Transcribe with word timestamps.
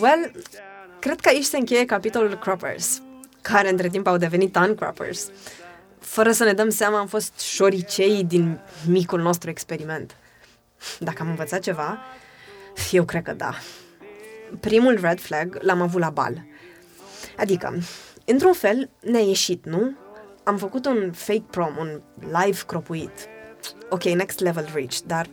Well, 0.00 0.30
cred 0.98 1.20
că 1.20 1.28
aici 1.28 1.44
se 1.44 1.56
încheie 1.56 1.84
capitolul 1.84 2.38
Croppers, 2.38 3.02
care 3.40 3.70
între 3.70 3.88
timp 3.88 4.06
au 4.06 4.16
devenit 4.16 4.56
Uncroppers. 4.56 5.30
Fără 5.98 6.32
să 6.32 6.44
ne 6.44 6.52
dăm 6.52 6.68
seama, 6.68 6.98
am 6.98 7.06
fost 7.06 7.38
șoricei 7.38 8.24
din 8.24 8.60
micul 8.86 9.20
nostru 9.20 9.50
experiment. 9.50 10.16
Dacă 10.98 11.22
am 11.22 11.28
învățat 11.28 11.60
ceva, 11.60 11.98
eu 12.90 13.04
cred 13.04 13.22
că 13.22 13.32
da. 13.32 13.54
Primul 14.60 14.98
red 15.00 15.20
flag 15.20 15.58
l-am 15.60 15.80
avut 15.80 16.00
la 16.00 16.10
bal. 16.10 16.44
Adică, 17.36 17.78
într-un 18.24 18.52
fel, 18.52 18.90
ne-a 19.00 19.20
ieșit, 19.20 19.64
nu? 19.64 19.96
Am 20.42 20.56
făcut 20.56 20.86
un 20.86 21.12
fake 21.12 21.44
prom, 21.50 21.76
un 21.78 22.00
live 22.20 22.60
cropuit. 22.66 23.28
Ok, 23.90 24.02
next 24.02 24.40
level 24.40 24.68
reach, 24.74 24.96
dar 25.06 25.26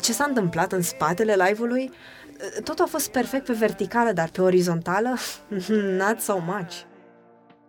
ce 0.00 0.12
s-a 0.12 0.24
întâmplat 0.24 0.72
în 0.72 0.82
spatele 0.82 1.34
live-ului? 1.34 1.90
Totul 2.64 2.84
a 2.84 2.88
fost 2.88 3.08
perfect 3.10 3.44
pe 3.44 3.52
verticală, 3.52 4.12
dar 4.12 4.28
pe 4.28 4.42
orizontală, 4.42 5.16
not 6.00 6.20
so 6.20 6.38
much. 6.46 6.72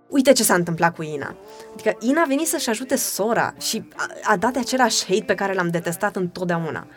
Uite 0.08 0.32
ce 0.32 0.44
s-a 0.44 0.54
întâmplat 0.54 0.96
cu 0.96 1.04
Ina. 1.04 1.36
Adică 1.74 1.98
Ina 2.00 2.22
a 2.22 2.26
venit 2.26 2.48
să-și 2.48 2.70
ajute 2.70 2.96
sora 2.96 3.54
și 3.60 3.88
a, 3.96 4.08
a 4.24 4.38
dat 4.38 4.56
același 4.56 5.06
hate 5.06 5.24
pe 5.24 5.36
care 5.36 5.54
l-am 5.54 5.70
detestat 5.70 6.16
întotdeauna. 6.16 6.88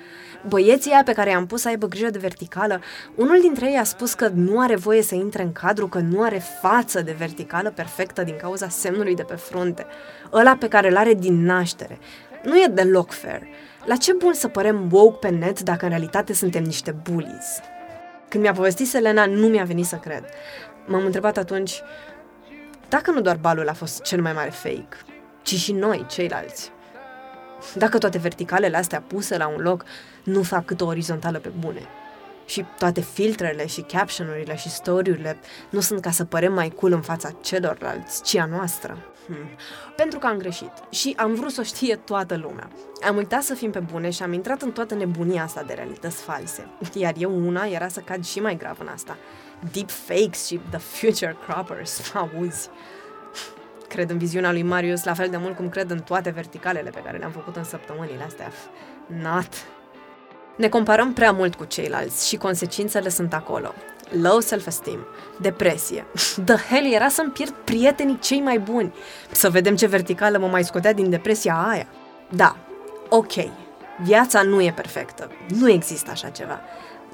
Băieții 0.47 0.91
aia 0.91 1.03
pe 1.03 1.13
care 1.13 1.31
i-am 1.31 1.47
pus 1.47 1.61
să 1.61 1.69
aibă 1.69 1.87
grijă 1.87 2.11
de 2.11 2.19
verticală, 2.19 2.81
unul 3.15 3.41
dintre 3.41 3.71
ei 3.71 3.79
a 3.79 3.85
spus 3.85 4.15
că 4.15 4.29
nu 4.35 4.61
are 4.61 4.77
voie 4.77 5.03
să 5.03 5.15
intre 5.15 5.43
în 5.43 5.53
cadru, 5.53 5.89
că 5.89 5.99
nu 5.99 6.23
are 6.23 6.43
față 6.61 7.03
de 7.03 7.15
verticală 7.19 7.71
perfectă 7.71 8.23
din 8.23 8.37
cauza 8.37 8.69
semnului 8.69 9.15
de 9.15 9.23
pe 9.23 9.35
frunte. 9.35 9.87
Ăla 10.33 10.57
pe 10.57 10.69
care 10.69 10.89
îl 10.89 10.97
are 10.97 11.15
din 11.15 11.45
naștere. 11.45 11.99
Nu 12.43 12.57
e 12.57 12.67
deloc 12.67 13.11
fair. 13.11 13.43
La 13.85 13.97
ce 13.97 14.13
bun 14.13 14.33
să 14.33 14.49
părem 14.49 14.89
woke 14.93 15.19
pe 15.27 15.29
net 15.29 15.61
dacă 15.61 15.85
în 15.85 15.91
realitate 15.91 16.33
suntem 16.33 16.63
niște 16.63 16.91
bullies? 16.91 17.61
Când 18.29 18.43
mi-a 18.43 18.53
povestit 18.53 18.89
Selena, 18.89 19.27
nu 19.27 19.47
mi-a 19.47 19.65
venit 19.65 19.87
să 19.87 19.97
cred. 19.97 20.25
M-am 20.87 21.05
întrebat 21.05 21.37
atunci, 21.37 21.83
dacă 22.89 23.11
nu 23.11 23.21
doar 23.21 23.37
balul 23.37 23.69
a 23.69 23.73
fost 23.73 24.03
cel 24.03 24.23
mai 24.23 24.33
mare 24.33 24.51
fake, 24.51 24.97
ci 25.43 25.55
și 25.55 25.73
noi, 25.73 26.07
ceilalți. 26.09 26.73
Dacă 27.75 27.99
toate 27.99 28.19
verticalele 28.19 28.77
astea 28.77 29.03
puse 29.07 29.37
la 29.37 29.49
un 29.49 29.61
loc 29.61 29.85
nu 30.25 30.43
fac 30.43 30.65
cât 30.65 30.81
o 30.81 30.87
orizontală 30.87 31.39
pe 31.39 31.51
bune. 31.59 31.81
Și 32.49 32.65
toate 32.79 33.01
filtrele 33.01 33.67
și 33.67 33.81
captionurile 33.81 34.57
și 34.57 34.71
story-urile 34.71 35.39
nu 35.71 35.81
sunt 35.81 36.01
ca 36.01 36.11
să 36.11 36.25
părem 36.25 36.53
mai 36.53 36.69
cool 36.69 36.93
în 36.93 37.01
fața 37.01 37.31
celorlalți, 37.43 38.23
ci 38.23 38.37
a 38.37 38.45
noastră. 38.45 38.99
Hmm. 39.27 39.49
Pentru 39.97 40.19
că 40.19 40.27
am 40.27 40.37
greșit 40.37 40.73
și 40.91 41.15
am 41.17 41.35
vrut 41.35 41.51
să 41.51 41.61
o 41.61 41.65
știe 41.65 41.97
toată 41.97 42.37
lumea. 42.37 42.71
Am 43.07 43.17
uitat 43.17 43.43
să 43.43 43.55
fim 43.55 43.71
pe 43.71 43.79
bune 43.79 44.11
și 44.11 44.23
am 44.23 44.33
intrat 44.33 44.63
în 44.63 44.73
toată 44.73 44.95
nebunia 44.95 45.43
asta 45.43 45.63
de 45.63 45.73
realități 45.73 46.23
false. 46.23 46.67
Iar 46.93 47.15
eu 47.19 47.47
una 47.47 47.65
era 47.65 47.89
să 47.89 48.01
cad 48.01 48.25
și 48.25 48.41
mai 48.41 48.57
grav 48.57 48.77
în 48.81 48.89
asta. 48.89 49.17
Deep 49.73 49.91
fakes 49.91 50.47
și 50.47 50.61
the 50.71 50.79
future 50.79 51.37
croppers, 51.47 52.13
auzi. 52.15 52.69
Cred 53.89 54.11
în 54.11 54.19
viziunea 54.19 54.53
lui 54.53 54.63
Marius 54.63 55.05
la 55.05 55.15
fel 55.15 55.29
de 55.29 55.37
mult 55.37 55.57
cum 55.57 55.69
cred 55.69 55.91
în 55.91 55.99
toate 55.99 56.31
verticalele 56.31 56.91
pe 56.91 57.03
care 57.05 57.19
le-am 57.19 57.31
făcut 57.31 57.57
în 57.57 57.65
săptămânile 57.65 58.23
astea. 58.23 58.53
Not. 59.07 59.49
Ne 60.59 60.69
comparăm 60.69 61.13
prea 61.13 61.33
mult 61.33 61.55
cu 61.55 61.65
ceilalți 61.65 62.29
și 62.29 62.37
consecințele 62.37 63.09
sunt 63.09 63.35
acolo. 63.35 63.75
Low 64.23 64.41
self-esteem, 64.41 65.07
depresie. 65.41 66.07
The 66.45 66.75
hell 66.75 66.93
era 66.93 67.09
să-mi 67.09 67.31
pierd 67.31 67.55
prietenii 67.65 68.19
cei 68.19 68.41
mai 68.41 68.59
buni. 68.59 68.95
Să 69.31 69.51
vedem 69.51 69.77
ce 69.77 69.87
verticală 69.87 70.39
mă 70.39 70.47
mai 70.47 70.65
scotea 70.65 70.93
din 70.93 71.11
depresia 71.11 71.67
aia. 71.71 71.87
Da, 72.29 72.57
ok, 73.09 73.33
viața 74.03 74.43
nu 74.43 74.63
e 74.63 74.73
perfectă. 74.73 75.31
Nu 75.49 75.71
există 75.71 76.11
așa 76.11 76.29
ceva. 76.29 76.61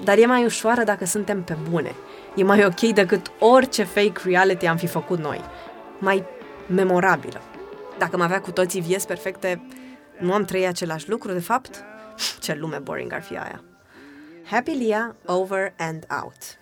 Dar 0.04 0.18
e 0.18 0.26
mai 0.26 0.44
ușoară 0.44 0.84
dacă 0.84 1.04
suntem 1.04 1.42
pe 1.42 1.56
bune. 1.70 1.94
E 2.34 2.42
mai 2.42 2.64
ok 2.64 2.80
decât 2.80 3.30
orice 3.38 3.82
fake 3.82 4.20
reality 4.24 4.66
am 4.66 4.76
fi 4.76 4.86
făcut 4.86 5.18
noi. 5.18 5.40
Mai 5.98 6.24
memorabilă. 6.66 7.40
Dacă 7.98 8.14
am 8.14 8.20
avea 8.20 8.40
cu 8.40 8.50
toții 8.50 8.80
vieți 8.80 9.06
perfecte, 9.06 9.66
nu 10.18 10.32
am 10.32 10.44
trăit 10.44 10.66
același 10.66 11.10
lucru, 11.10 11.32
de 11.32 11.40
fapt? 11.40 11.84
Që 12.16 12.56
lume 12.58 12.80
bori 12.80 13.06
nga 13.08 13.20
rfjaja. 13.22 13.60
Happy 14.44 14.74
Lia, 14.74 15.14
over 15.26 15.72
and 15.78 16.06
out. 16.10 16.56